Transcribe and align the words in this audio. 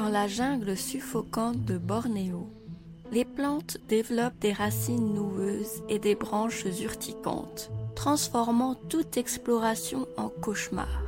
Dans 0.00 0.08
la 0.08 0.28
jungle 0.28 0.78
suffocante 0.78 1.62
de 1.66 1.76
Bornéo, 1.76 2.48
les 3.12 3.26
plantes 3.26 3.76
développent 3.86 4.38
des 4.40 4.54
racines 4.54 5.12
noueuses 5.12 5.82
et 5.90 5.98
des 5.98 6.14
branches 6.14 6.64
urticantes, 6.82 7.70
transformant 7.94 8.76
toute 8.88 9.18
exploration 9.18 10.08
en 10.16 10.30
cauchemar. 10.30 11.02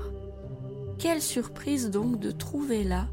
Quelle 0.99 1.23
surprise 1.23 1.89
donc 1.89 2.21
de 2.21 2.31
trouver 2.31 2.85
là, 2.85 3.07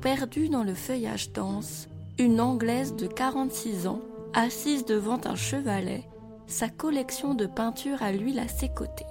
perdue 0.00 0.48
dans 0.48 0.64
le 0.64 0.72
feuillage 0.72 1.32
dense, 1.32 1.86
une 2.18 2.40
Anglaise 2.40 2.96
de 2.96 3.06
46 3.06 3.88
ans, 3.88 4.00
assise 4.32 4.86
devant 4.86 5.20
un 5.26 5.36
chevalet, 5.36 6.04
sa 6.46 6.70
collection 6.70 7.34
de 7.34 7.44
peintures 7.44 8.02
à 8.02 8.10
l'huile 8.10 8.38
à 8.38 8.48
ses 8.48 8.70
côtés. 8.70 9.04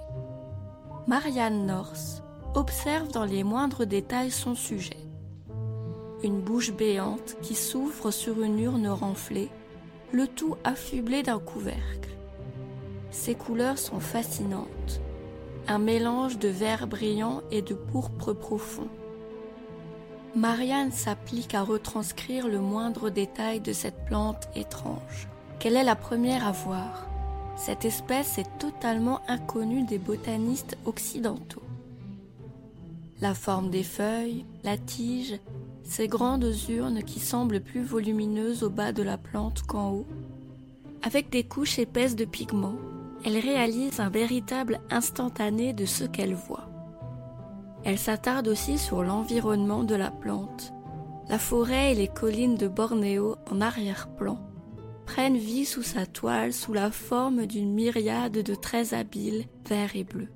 Marianne 1.06 1.66
Norse 1.66 2.24
observe 2.56 3.12
dans 3.12 3.24
les 3.24 3.44
moindres 3.44 3.86
détails 3.86 4.32
son 4.32 4.56
sujet 4.56 5.05
une 6.22 6.40
bouche 6.40 6.72
béante 6.72 7.36
qui 7.42 7.54
s'ouvre 7.54 8.10
sur 8.10 8.42
une 8.42 8.58
urne 8.58 8.88
renflée, 8.88 9.50
le 10.12 10.26
tout 10.26 10.56
affublé 10.64 11.22
d'un 11.22 11.38
couvercle. 11.38 12.10
Ses 13.10 13.34
couleurs 13.34 13.78
sont 13.78 14.00
fascinantes, 14.00 15.00
un 15.68 15.78
mélange 15.78 16.38
de 16.38 16.48
vert 16.48 16.86
brillant 16.86 17.42
et 17.50 17.62
de 17.62 17.74
pourpre 17.74 18.32
profond. 18.32 18.88
Marianne 20.34 20.92
s'applique 20.92 21.54
à 21.54 21.62
retranscrire 21.62 22.46
le 22.46 22.60
moindre 22.60 23.08
détail 23.08 23.60
de 23.60 23.72
cette 23.72 24.04
plante 24.04 24.48
étrange, 24.54 25.28
qu'elle 25.58 25.76
est 25.76 25.84
la 25.84 25.96
première 25.96 26.46
à 26.46 26.52
voir. 26.52 27.08
Cette 27.56 27.86
espèce 27.86 28.36
est 28.36 28.58
totalement 28.58 29.20
inconnue 29.28 29.84
des 29.84 29.98
botanistes 29.98 30.76
occidentaux. 30.84 31.62
La 33.22 33.32
forme 33.32 33.70
des 33.70 33.82
feuilles, 33.82 34.44
la 34.62 34.76
tige 34.76 35.40
ces 35.88 36.08
grandes 36.08 36.52
urnes 36.68 37.02
qui 37.02 37.20
semblent 37.20 37.60
plus 37.60 37.82
volumineuses 37.82 38.62
au 38.62 38.70
bas 38.70 38.92
de 38.92 39.02
la 39.02 39.16
plante 39.16 39.62
qu'en 39.62 39.92
haut. 39.92 40.06
Avec 41.02 41.30
des 41.30 41.44
couches 41.44 41.78
épaisses 41.78 42.16
de 42.16 42.24
pigments, 42.24 42.76
elle 43.24 43.38
réalise 43.38 44.00
un 44.00 44.10
véritable 44.10 44.80
instantané 44.90 45.72
de 45.72 45.84
ce 45.84 46.04
qu'elle 46.04 46.34
voit. 46.34 46.68
Elle 47.84 47.98
s'attarde 47.98 48.48
aussi 48.48 48.78
sur 48.78 49.02
l'environnement 49.02 49.84
de 49.84 49.94
la 49.94 50.10
plante. 50.10 50.72
La 51.28 51.38
forêt 51.38 51.92
et 51.92 51.94
les 51.94 52.08
collines 52.08 52.56
de 52.56 52.68
Bornéo 52.68 53.36
en 53.50 53.60
arrière-plan 53.60 54.38
prennent 55.06 55.38
vie 55.38 55.64
sous 55.64 55.82
sa 55.82 56.04
toile 56.04 56.52
sous 56.52 56.72
la 56.72 56.90
forme 56.90 57.46
d'une 57.46 57.72
myriade 57.72 58.32
de 58.32 58.54
traits 58.54 58.92
habiles 58.92 59.46
verts 59.68 59.94
et 59.94 60.04
bleus. 60.04 60.35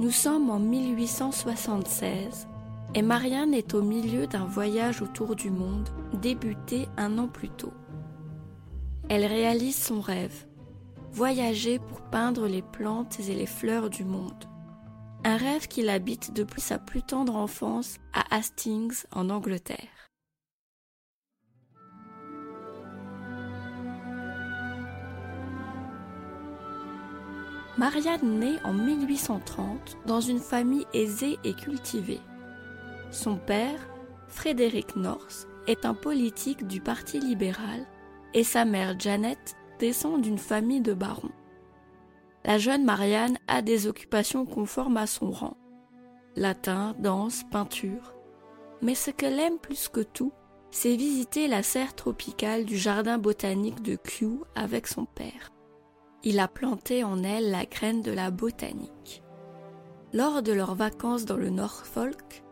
Nous 0.00 0.12
sommes 0.12 0.48
en 0.50 0.60
1876 0.60 2.46
et 2.94 3.02
Marianne 3.02 3.52
est 3.52 3.74
au 3.74 3.82
milieu 3.82 4.28
d'un 4.28 4.44
voyage 4.44 5.02
autour 5.02 5.34
du 5.34 5.50
monde 5.50 5.88
débuté 6.12 6.86
un 6.96 7.18
an 7.18 7.26
plus 7.26 7.50
tôt. 7.50 7.72
Elle 9.08 9.26
réalise 9.26 9.76
son 9.76 10.00
rêve, 10.00 10.46
voyager 11.10 11.80
pour 11.80 12.00
peindre 12.00 12.46
les 12.46 12.62
plantes 12.62 13.18
et 13.18 13.34
les 13.34 13.46
fleurs 13.46 13.90
du 13.90 14.04
monde. 14.04 14.44
Un 15.24 15.36
rêve 15.36 15.66
qu'il 15.66 15.88
habite 15.88 16.32
depuis 16.32 16.60
sa 16.60 16.78
plus 16.78 17.02
tendre 17.02 17.34
enfance 17.34 17.96
à 18.12 18.36
Hastings 18.36 19.02
en 19.10 19.30
Angleterre. 19.30 19.97
Marianne 27.78 28.40
naît 28.40 28.60
en 28.64 28.72
1830 28.72 29.98
dans 30.04 30.20
une 30.20 30.40
famille 30.40 30.84
aisée 30.92 31.38
et 31.44 31.54
cultivée. 31.54 32.20
Son 33.12 33.36
père, 33.36 33.78
Frédéric 34.26 34.96
North, 34.96 35.46
est 35.68 35.86
un 35.86 35.94
politique 35.94 36.66
du 36.66 36.80
Parti 36.80 37.20
libéral 37.20 37.86
et 38.34 38.42
sa 38.42 38.64
mère 38.64 38.98
Janet 38.98 39.54
descend 39.78 40.22
d'une 40.22 40.38
famille 40.38 40.80
de 40.80 40.92
barons. 40.92 41.30
La 42.44 42.58
jeune 42.58 42.84
Marianne 42.84 43.38
a 43.46 43.62
des 43.62 43.86
occupations 43.86 44.44
conformes 44.44 44.96
à 44.96 45.06
son 45.06 45.30
rang. 45.30 45.56
Latin, 46.34 46.96
danse, 46.98 47.44
peinture. 47.48 48.12
Mais 48.82 48.96
ce 48.96 49.12
qu'elle 49.12 49.38
aime 49.38 49.58
plus 49.58 49.88
que 49.88 50.00
tout, 50.00 50.32
c'est 50.72 50.96
visiter 50.96 51.46
la 51.46 51.62
serre 51.62 51.94
tropicale 51.94 52.64
du 52.64 52.76
jardin 52.76 53.18
botanique 53.18 53.82
de 53.82 53.94
Kew 53.94 54.44
avec 54.56 54.88
son 54.88 55.04
père 55.04 55.52
il 56.24 56.40
a 56.40 56.48
planté 56.48 57.04
en 57.04 57.22
elle 57.22 57.50
la 57.50 57.64
graine 57.64 58.02
de 58.02 58.10
la 58.10 58.30
botanique. 58.30 59.22
Lors 60.12 60.42
de 60.42 60.52
leurs 60.52 60.74
vacances 60.74 61.24
dans 61.24 61.36
le 61.36 61.50
Norfolk, 61.50 62.42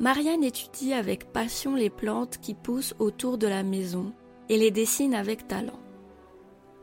Marianne 0.00 0.42
étudie 0.42 0.92
avec 0.94 1.32
passion 1.32 1.74
les 1.74 1.90
plantes 1.90 2.38
qui 2.38 2.54
poussent 2.54 2.94
autour 2.98 3.38
de 3.38 3.46
la 3.46 3.62
maison 3.62 4.12
et 4.48 4.56
les 4.56 4.70
dessine 4.70 5.14
avec 5.14 5.46
talent. 5.46 5.78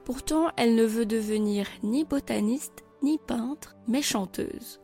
Pourtant, 0.05 0.51
elle 0.55 0.75
ne 0.75 0.85
veut 0.85 1.05
devenir 1.05 1.67
ni 1.83 2.05
botaniste, 2.05 2.83
ni 3.03 3.17
peintre, 3.17 3.75
mais 3.87 4.01
chanteuse. 4.01 4.79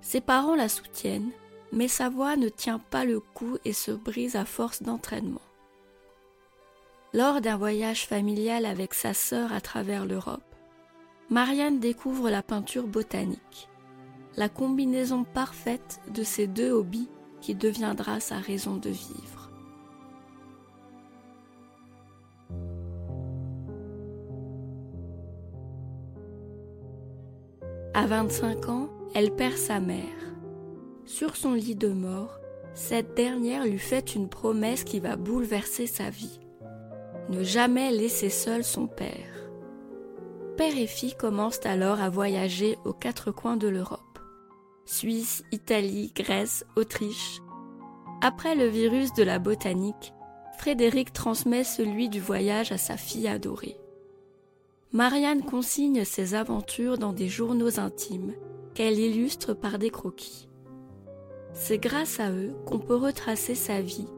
Ses 0.00 0.20
parents 0.20 0.54
la 0.54 0.68
soutiennent, 0.68 1.30
mais 1.72 1.88
sa 1.88 2.08
voix 2.08 2.36
ne 2.36 2.48
tient 2.48 2.78
pas 2.78 3.04
le 3.04 3.20
coup 3.20 3.58
et 3.64 3.72
se 3.72 3.90
brise 3.90 4.36
à 4.36 4.44
force 4.44 4.82
d'entraînement. 4.82 5.42
Lors 7.14 7.40
d'un 7.40 7.56
voyage 7.56 8.06
familial 8.06 8.66
avec 8.66 8.94
sa 8.94 9.14
sœur 9.14 9.52
à 9.52 9.60
travers 9.60 10.04
l'Europe, 10.04 10.47
Marianne 11.30 11.78
découvre 11.78 12.30
la 12.30 12.42
peinture 12.42 12.86
botanique, 12.86 13.68
la 14.38 14.48
combinaison 14.48 15.24
parfaite 15.24 16.00
de 16.14 16.22
ces 16.22 16.46
deux 16.46 16.70
hobbies 16.70 17.10
qui 17.42 17.54
deviendra 17.54 18.18
sa 18.18 18.38
raison 18.38 18.76
de 18.76 18.88
vivre. 18.88 19.50
À 27.92 28.06
25 28.06 28.68
ans, 28.70 28.88
elle 29.14 29.34
perd 29.34 29.56
sa 29.58 29.80
mère. 29.80 30.04
Sur 31.04 31.36
son 31.36 31.52
lit 31.52 31.74
de 31.74 31.88
mort, 31.88 32.38
cette 32.72 33.14
dernière 33.14 33.66
lui 33.66 33.78
fait 33.78 34.14
une 34.14 34.30
promesse 34.30 34.82
qui 34.82 34.98
va 34.98 35.16
bouleverser 35.16 35.86
sa 35.86 36.08
vie. 36.08 36.40
Ne 37.28 37.42
jamais 37.42 37.90
laisser 37.90 38.30
seul 38.30 38.64
son 38.64 38.86
père 38.86 39.47
père 40.58 40.76
et 40.76 40.88
fille 40.88 41.14
commencent 41.14 41.64
alors 41.64 42.00
à 42.00 42.10
voyager 42.10 42.78
aux 42.84 42.92
quatre 42.92 43.30
coins 43.30 43.56
de 43.56 43.68
l'Europe. 43.68 44.18
Suisse, 44.86 45.44
Italie, 45.52 46.10
Grèce, 46.16 46.66
Autriche. 46.74 47.40
Après 48.22 48.56
le 48.56 48.66
virus 48.66 49.12
de 49.14 49.22
la 49.22 49.38
botanique, 49.38 50.12
Frédéric 50.58 51.12
transmet 51.12 51.62
celui 51.62 52.08
du 52.08 52.20
voyage 52.20 52.72
à 52.72 52.76
sa 52.76 52.96
fille 52.96 53.28
adorée. 53.28 53.76
Marianne 54.92 55.44
consigne 55.44 56.04
ses 56.04 56.34
aventures 56.34 56.98
dans 56.98 57.12
des 57.12 57.28
journaux 57.28 57.78
intimes 57.78 58.34
qu'elle 58.74 58.98
illustre 58.98 59.54
par 59.54 59.78
des 59.78 59.90
croquis. 59.90 60.48
C'est 61.52 61.78
grâce 61.78 62.18
à 62.18 62.32
eux 62.32 62.56
qu'on 62.66 62.80
peut 62.80 62.96
retracer 62.96 63.54
sa 63.54 63.80
vie, 63.80 64.08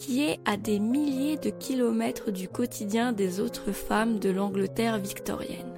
qui 0.00 0.24
est 0.24 0.40
à 0.46 0.56
des 0.56 0.80
milliers 0.80 1.36
de 1.36 1.50
kilomètres 1.50 2.32
du 2.32 2.48
quotidien 2.48 3.12
des 3.12 3.38
autres 3.38 3.70
femmes 3.70 4.18
de 4.18 4.30
l'Angleterre 4.30 4.98
victorienne. 4.98 5.75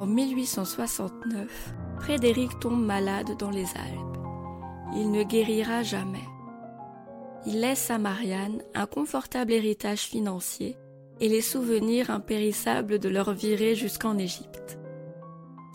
En 0.00 0.06
1869, 0.06 1.74
Frédéric 2.00 2.58
tombe 2.58 2.84
malade 2.84 3.36
dans 3.38 3.50
les 3.50 3.66
Alpes. 3.76 4.18
Il 4.96 5.10
ne 5.12 5.22
guérira 5.22 5.82
jamais. 5.82 6.24
Il 7.46 7.60
laisse 7.60 7.90
à 7.90 7.98
Marianne 7.98 8.62
un 8.74 8.86
confortable 8.86 9.52
héritage 9.52 10.00
financier 10.00 10.76
et 11.20 11.28
les 11.28 11.40
souvenirs 11.40 12.10
impérissables 12.10 12.98
de 12.98 13.08
leur 13.08 13.32
virée 13.32 13.76
jusqu'en 13.76 14.18
Égypte. 14.18 14.78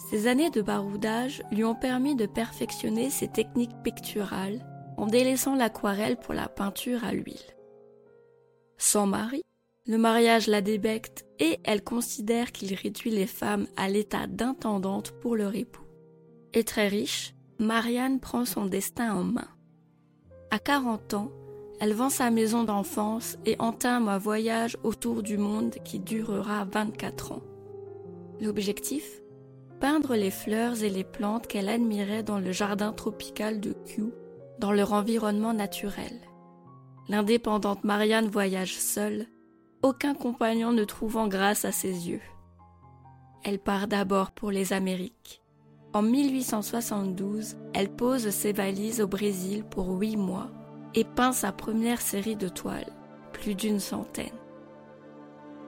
Ces 0.09 0.27
années 0.27 0.49
de 0.49 0.61
baroudage 0.61 1.41
lui 1.51 1.63
ont 1.63 1.75
permis 1.75 2.15
de 2.15 2.25
perfectionner 2.25 3.09
ses 3.09 3.27
techniques 3.29 3.83
picturales 3.83 4.65
en 4.97 5.05
délaissant 5.05 5.55
l'aquarelle 5.55 6.17
pour 6.17 6.33
la 6.33 6.49
peinture 6.49 7.05
à 7.05 7.13
l'huile. 7.13 7.37
Sans 8.77 9.07
mari, 9.07 9.43
le 9.85 9.97
mariage 9.97 10.47
la 10.47 10.61
débecte 10.61 11.25
et 11.39 11.59
elle 11.63 11.83
considère 11.83 12.51
qu'il 12.51 12.73
réduit 12.75 13.11
les 13.11 13.27
femmes 13.27 13.67
à 13.75 13.89
l'état 13.89 14.27
d'intendante 14.27 15.11
pour 15.19 15.35
leur 15.35 15.55
époux. 15.55 15.85
Et 16.53 16.63
très 16.63 16.87
riche, 16.87 17.33
Marianne 17.59 18.19
prend 18.19 18.45
son 18.45 18.65
destin 18.65 19.13
en 19.13 19.23
main. 19.23 19.47
À 20.51 20.59
40 20.59 21.13
ans, 21.13 21.31
elle 21.79 21.93
vend 21.93 22.09
sa 22.09 22.29
maison 22.29 22.63
d'enfance 22.63 23.37
et 23.45 23.55
entame 23.59 24.09
un 24.09 24.17
voyage 24.17 24.77
autour 24.83 25.23
du 25.23 25.37
monde 25.37 25.75
qui 25.85 25.99
durera 25.99 26.65
24 26.65 27.31
ans. 27.31 27.41
L'objectif? 28.41 29.21
Peindre 29.79 30.15
les 30.15 30.31
fleurs 30.31 30.83
et 30.83 30.89
les 30.89 31.05
plantes 31.05 31.47
qu'elle 31.47 31.69
admirait 31.69 32.23
dans 32.23 32.39
le 32.39 32.51
jardin 32.51 32.91
tropical 32.91 33.61
de 33.61 33.71
Kew, 33.71 34.11
dans 34.59 34.73
leur 34.73 34.91
environnement 34.91 35.53
naturel. 35.53 36.19
L'indépendante 37.07 37.85
Marianne 37.85 38.27
voyage 38.27 38.75
seule 38.75 39.27
aucun 39.81 40.13
compagnon 40.13 40.71
ne 40.71 40.83
trouvant 40.83 41.27
grâce 41.27 41.65
à 41.65 41.71
ses 41.71 42.09
yeux. 42.09 42.21
Elle 43.43 43.59
part 43.59 43.87
d'abord 43.87 44.31
pour 44.31 44.51
les 44.51 44.73
Amériques, 44.73 45.41
En 45.93 46.03
1872, 46.03 47.57
elle 47.73 47.89
pose 47.89 48.29
ses 48.29 48.51
valises 48.51 49.01
au 49.01 49.07
Brésil 49.07 49.63
pour 49.63 49.97
huit 49.97 50.17
mois 50.17 50.51
et 50.93 51.03
peint 51.03 51.31
sa 51.31 51.51
première 51.51 52.01
série 52.01 52.35
de 52.35 52.47
toiles, 52.47 52.93
plus 53.33 53.55
d'une 53.55 53.79
centaine. 53.79 54.27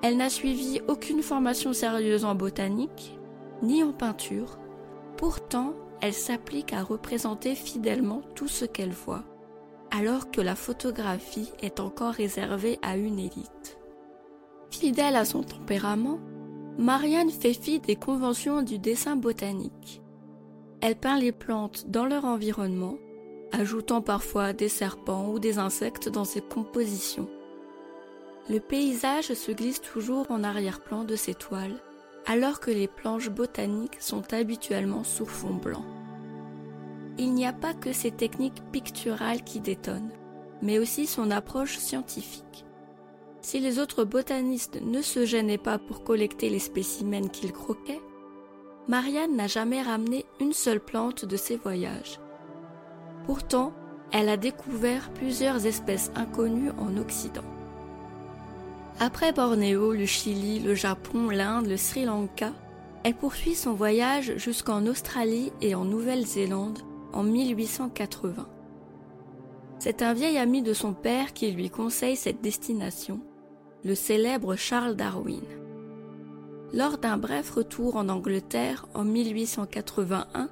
Elle 0.03 0.17
n'a 0.17 0.29
suivi 0.29 0.81
aucune 0.87 1.23
formation 1.23 1.73
sérieuse 1.73 2.25
en 2.25 2.35
botanique, 2.35 3.17
ni 3.63 3.83
en 3.83 3.93
peinture. 3.93 4.59
Pourtant, 5.17 5.73
elle 6.01 6.13
s'applique 6.13 6.73
à 6.73 6.83
représenter 6.83 7.55
fidèlement 7.55 8.21
tout 8.35 8.47
ce 8.47 8.65
qu'elle 8.65 8.93
voit, 8.93 9.23
alors 9.89 10.29
que 10.29 10.41
la 10.41 10.55
photographie 10.55 11.51
est 11.61 11.79
encore 11.79 12.13
réservée 12.13 12.77
à 12.81 12.97
une 12.97 13.19
élite. 13.19 13.80
Fidèle 14.71 15.15
à 15.15 15.25
son 15.25 15.43
tempérament, 15.43 16.19
Marianne 16.79 17.29
fait 17.29 17.53
fi 17.53 17.79
des 17.79 17.95
conventions 17.95 18.63
du 18.63 18.79
dessin 18.79 19.15
botanique. 19.15 20.01
Elle 20.79 20.95
peint 20.95 21.19
les 21.19 21.31
plantes 21.31 21.85
dans 21.89 22.05
leur 22.05 22.25
environnement, 22.25 22.95
ajoutant 23.51 24.01
parfois 24.01 24.53
des 24.53 24.69
serpents 24.69 25.29
ou 25.29 25.39
des 25.39 25.59
insectes 25.59 26.09
dans 26.09 26.25
ses 26.25 26.41
compositions. 26.41 27.29
Le 28.49 28.59
paysage 28.59 29.33
se 29.33 29.51
glisse 29.51 29.81
toujours 29.81 30.31
en 30.31 30.43
arrière-plan 30.43 31.03
de 31.03 31.15
ses 31.15 31.35
toiles, 31.35 31.77
alors 32.25 32.59
que 32.59 32.71
les 32.71 32.87
planches 32.87 33.29
botaniques 33.29 34.01
sont 34.01 34.33
habituellement 34.33 35.03
sous 35.03 35.25
fond 35.25 35.53
blanc. 35.53 35.85
Il 37.17 37.33
n'y 37.33 37.45
a 37.45 37.53
pas 37.53 37.73
que 37.73 37.93
ses 37.93 38.11
techniques 38.11 38.63
picturales 38.71 39.43
qui 39.43 39.59
détonnent, 39.59 40.13
mais 40.61 40.79
aussi 40.79 41.05
son 41.05 41.29
approche 41.29 41.77
scientifique. 41.77 42.65
Si 43.51 43.59
les 43.59 43.79
autres 43.79 44.05
botanistes 44.05 44.79
ne 44.81 45.01
se 45.01 45.25
gênaient 45.25 45.57
pas 45.57 45.77
pour 45.77 46.05
collecter 46.05 46.49
les 46.49 46.57
spécimens 46.57 47.27
qu'ils 47.27 47.51
croquaient, 47.51 47.99
Marianne 48.87 49.35
n'a 49.35 49.47
jamais 49.47 49.81
ramené 49.81 50.23
une 50.39 50.53
seule 50.53 50.79
plante 50.79 51.25
de 51.25 51.35
ses 51.35 51.57
voyages. 51.57 52.21
Pourtant, 53.25 53.73
elle 54.13 54.29
a 54.29 54.37
découvert 54.37 55.11
plusieurs 55.11 55.65
espèces 55.65 56.13
inconnues 56.15 56.71
en 56.79 56.95
Occident. 56.95 57.43
Après 59.01 59.33
Bornéo, 59.33 59.91
le 59.91 60.05
Chili, 60.05 60.61
le 60.61 60.73
Japon, 60.73 61.27
l'Inde, 61.29 61.67
le 61.67 61.75
Sri 61.75 62.05
Lanka, 62.05 62.53
elle 63.03 63.15
poursuit 63.15 63.55
son 63.55 63.73
voyage 63.73 64.37
jusqu'en 64.37 64.85
Australie 64.85 65.51
et 65.59 65.75
en 65.75 65.83
Nouvelle-Zélande 65.83 66.79
en 67.11 67.23
1880. 67.23 68.47
C'est 69.79 70.01
un 70.01 70.13
vieil 70.13 70.37
ami 70.37 70.61
de 70.61 70.71
son 70.71 70.93
père 70.93 71.33
qui 71.33 71.51
lui 71.51 71.69
conseille 71.69 72.15
cette 72.15 72.39
destination, 72.39 73.19
le 73.83 73.95
célèbre 73.95 74.55
Charles 74.55 74.95
Darwin. 74.95 75.41
Lors 76.73 76.97
d'un 76.99 77.17
bref 77.17 77.49
retour 77.51 77.95
en 77.95 78.09
Angleterre 78.09 78.85
en 78.93 79.03
1881, 79.03 80.49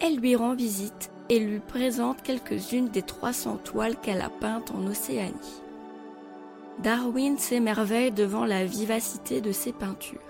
elle 0.00 0.16
lui 0.16 0.36
rend 0.36 0.54
visite 0.54 1.10
et 1.28 1.40
lui 1.40 1.58
présente 1.60 2.22
quelques-unes 2.22 2.88
des 2.88 3.02
300 3.02 3.58
toiles 3.64 3.96
qu'elle 3.96 4.20
a 4.20 4.30
peintes 4.30 4.70
en 4.70 4.86
Océanie. 4.86 5.62
Darwin 6.82 7.38
s'émerveille 7.38 8.12
devant 8.12 8.46
la 8.46 8.64
vivacité 8.64 9.40
de 9.40 9.52
ses 9.52 9.72
peintures. 9.72 10.20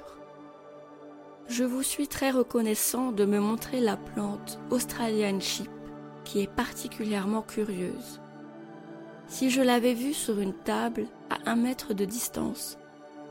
Je 1.46 1.64
vous 1.64 1.82
suis 1.82 2.08
très 2.08 2.30
reconnaissant 2.30 3.12
de 3.12 3.24
me 3.24 3.38
montrer 3.38 3.80
la 3.80 3.96
plante 3.96 4.58
Australian 4.70 5.40
Sheep, 5.40 5.70
qui 6.24 6.40
est 6.40 6.50
particulièrement 6.50 7.42
curieuse. 7.42 8.20
Si 9.30 9.48
je 9.48 9.62
l'avais 9.62 9.94
vue 9.94 10.12
sur 10.12 10.40
une 10.40 10.52
table 10.52 11.06
à 11.30 11.48
un 11.48 11.54
mètre 11.54 11.94
de 11.94 12.04
distance, 12.04 12.76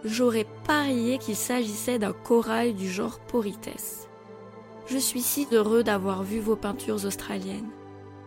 j'aurais 0.05 0.47
parié 0.65 1.17
qu'il 1.17 1.35
s'agissait 1.35 1.99
d'un 1.99 2.13
corail 2.13 2.73
du 2.73 2.89
genre 2.89 3.19
Porites. 3.19 4.07
Je 4.87 4.97
suis 4.97 5.21
si 5.21 5.45
heureux 5.51 5.83
d'avoir 5.83 6.23
vu 6.23 6.39
vos 6.39 6.55
peintures 6.55 7.03
australiennes, 7.03 7.69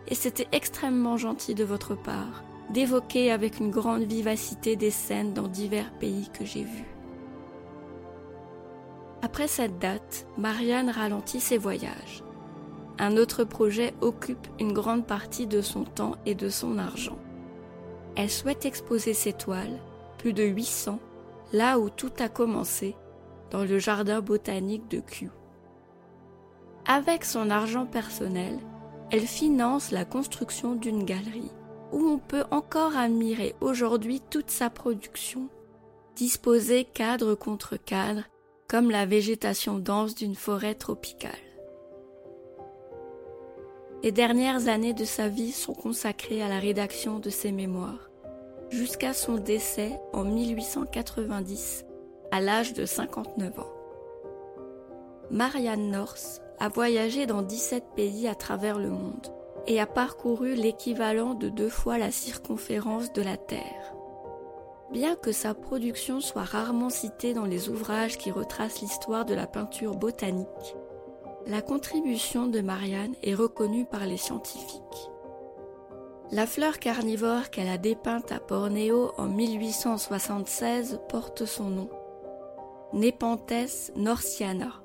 et 0.06 0.14
c'était 0.14 0.48
extrêmement 0.52 1.16
gentil 1.16 1.54
de 1.54 1.64
votre 1.64 1.94
part 1.94 2.44
d'évoquer 2.70 3.32
avec 3.32 3.58
une 3.58 3.70
grande 3.70 4.04
vivacité 4.04 4.76
des 4.76 4.90
scènes 4.90 5.32
dans 5.32 5.48
divers 5.48 5.92
pays 5.98 6.28
que 6.32 6.44
j'ai 6.44 6.64
vus. 6.64 6.94
Après 9.22 9.48
cette 9.48 9.78
date, 9.78 10.26
Marianne 10.36 10.90
ralentit 10.90 11.40
ses 11.40 11.58
voyages. 11.58 12.22
Un 12.98 13.16
autre 13.16 13.44
projet 13.44 13.94
occupe 14.02 14.46
une 14.60 14.72
grande 14.72 15.06
partie 15.06 15.46
de 15.46 15.62
son 15.62 15.84
temps 15.84 16.16
et 16.26 16.34
de 16.34 16.50
son 16.50 16.78
argent. 16.78 17.18
Elle 18.16 18.30
souhaite 18.30 18.66
exposer 18.66 19.14
ses 19.14 19.32
toiles, 19.32 19.78
plus 20.18 20.32
de 20.32 20.42
800, 20.42 20.98
là 21.52 21.78
où 21.78 21.90
tout 21.90 22.12
a 22.18 22.28
commencé, 22.28 22.94
dans 23.50 23.64
le 23.64 23.78
jardin 23.78 24.20
botanique 24.20 24.88
de 24.88 25.00
Kew. 25.00 25.30
Avec 26.86 27.24
son 27.24 27.50
argent 27.50 27.86
personnel, 27.86 28.58
elle 29.10 29.26
finance 29.26 29.90
la 29.90 30.04
construction 30.04 30.74
d'une 30.74 31.04
galerie 31.04 31.50
où 31.92 32.06
on 32.06 32.18
peut 32.18 32.44
encore 32.50 32.96
admirer 32.96 33.54
aujourd'hui 33.60 34.20
toute 34.30 34.50
sa 34.50 34.70
production, 34.70 35.48
disposée 36.16 36.84
cadre 36.84 37.34
contre 37.34 37.76
cadre, 37.76 38.24
comme 38.68 38.90
la 38.90 39.04
végétation 39.04 39.78
dense 39.78 40.14
d'une 40.14 40.34
forêt 40.34 40.74
tropicale. 40.74 41.51
Les 44.02 44.10
dernières 44.10 44.66
années 44.66 44.94
de 44.94 45.04
sa 45.04 45.28
vie 45.28 45.52
sont 45.52 45.74
consacrées 45.74 46.42
à 46.42 46.48
la 46.48 46.58
rédaction 46.58 47.20
de 47.20 47.30
ses 47.30 47.52
mémoires, 47.52 48.10
jusqu'à 48.68 49.12
son 49.12 49.36
décès 49.36 49.92
en 50.12 50.24
1890, 50.24 51.84
à 52.32 52.40
l'âge 52.40 52.72
de 52.72 52.84
59 52.84 53.60
ans. 53.60 53.72
Marianne 55.30 55.92
North 55.92 56.42
a 56.58 56.68
voyagé 56.68 57.26
dans 57.26 57.42
17 57.42 57.84
pays 57.94 58.26
à 58.26 58.34
travers 58.34 58.80
le 58.80 58.90
monde 58.90 59.32
et 59.68 59.78
a 59.80 59.86
parcouru 59.86 60.56
l'équivalent 60.56 61.34
de 61.34 61.48
deux 61.48 61.68
fois 61.68 61.96
la 61.96 62.10
circonférence 62.10 63.12
de 63.12 63.22
la 63.22 63.36
Terre. 63.36 63.94
Bien 64.90 65.14
que 65.14 65.30
sa 65.30 65.54
production 65.54 66.20
soit 66.20 66.42
rarement 66.42 66.90
citée 66.90 67.34
dans 67.34 67.46
les 67.46 67.68
ouvrages 67.68 68.18
qui 68.18 68.32
retracent 68.32 68.80
l'histoire 68.80 69.24
de 69.24 69.34
la 69.34 69.46
peinture 69.46 69.94
botanique, 69.94 70.74
la 71.46 71.60
contribution 71.60 72.46
de 72.46 72.60
Marianne 72.60 73.14
est 73.22 73.34
reconnue 73.34 73.84
par 73.84 74.06
les 74.06 74.16
scientifiques. 74.16 75.10
La 76.30 76.46
fleur 76.46 76.78
carnivore 76.78 77.50
qu'elle 77.50 77.68
a 77.68 77.78
dépeinte 77.78 78.32
à 78.32 78.38
Bornéo 78.38 79.12
en 79.18 79.26
1876 79.26 81.00
porte 81.08 81.44
son 81.44 81.68
nom, 81.68 81.90
Nepenthes 82.92 83.92
norciana. 83.96 84.82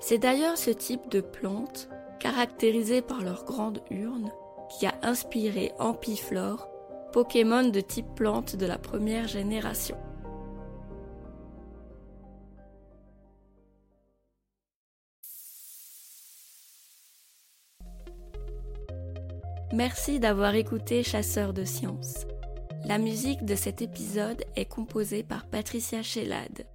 C'est 0.00 0.18
d'ailleurs 0.18 0.56
ce 0.56 0.70
type 0.70 1.08
de 1.10 1.20
plante 1.20 1.88
caractérisés 2.18 3.02
par 3.02 3.22
leur 3.22 3.44
grande 3.44 3.82
urne, 3.90 4.30
qui 4.70 4.86
a 4.86 4.94
inspiré 5.02 5.72
Ampiflore, 5.78 6.68
Pokémon 7.12 7.68
de 7.68 7.80
type 7.80 8.14
plante 8.14 8.56
de 8.56 8.64
la 8.64 8.78
première 8.78 9.28
génération. 9.28 9.96
Merci 19.72 20.20
d'avoir 20.20 20.54
écouté 20.54 21.02
Chasseur 21.02 21.54
de 21.54 21.64
sciences. 21.64 22.26
La 22.84 22.98
musique 22.98 23.46
de 23.46 23.54
cet 23.54 23.80
épisode 23.80 24.44
est 24.54 24.66
composée 24.66 25.22
par 25.22 25.46
Patricia 25.46 26.02
Chelade. 26.02 26.66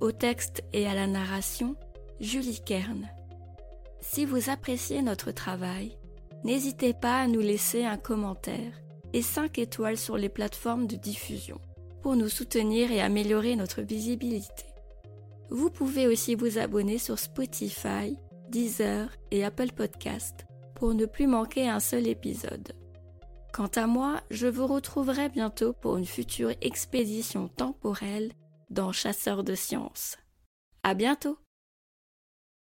Au 0.00 0.10
texte 0.10 0.64
et 0.72 0.88
à 0.88 0.94
la 0.94 1.06
narration, 1.06 1.76
Julie 2.18 2.60
Kern. 2.64 3.08
Si 4.00 4.24
vous 4.24 4.50
appréciez 4.50 5.02
notre 5.02 5.30
travail, 5.30 5.96
n'hésitez 6.42 6.94
pas 6.94 7.20
à 7.20 7.28
nous 7.28 7.38
laisser 7.38 7.84
un 7.84 7.96
commentaire 7.96 8.72
et 9.12 9.22
5 9.22 9.58
étoiles 9.58 9.98
sur 9.98 10.16
les 10.16 10.28
plateformes 10.28 10.88
de 10.88 10.96
diffusion 10.96 11.60
pour 12.02 12.16
nous 12.16 12.28
soutenir 12.28 12.90
et 12.90 13.00
améliorer 13.00 13.54
notre 13.54 13.82
visibilité. 13.82 14.64
Vous 15.48 15.70
pouvez 15.70 16.08
aussi 16.08 16.34
vous 16.34 16.58
abonner 16.58 16.98
sur 16.98 17.20
Spotify, 17.20 18.16
Deezer 18.48 19.10
et 19.30 19.44
Apple 19.44 19.70
Podcast 19.70 20.44
ne 20.90 21.06
plus 21.06 21.26
manquer 21.26 21.68
un 21.68 21.80
seul 21.80 22.06
épisode. 22.06 22.72
Quant 23.52 23.70
à 23.76 23.86
moi, 23.86 24.20
je 24.30 24.46
vous 24.46 24.66
retrouverai 24.66 25.28
bientôt 25.28 25.72
pour 25.72 25.96
une 25.96 26.06
future 26.06 26.52
expédition 26.60 27.48
temporelle 27.48 28.32
dans 28.70 28.92
Chasseurs 28.92 29.44
de 29.44 29.54
sciences. 29.54 30.16
À 30.82 30.94
bientôt! 30.94 31.38